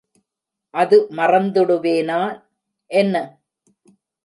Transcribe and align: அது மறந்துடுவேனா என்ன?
அது 0.73 0.97
மறந்துடுவேனா 1.11 2.19
என்ன? 2.91 3.15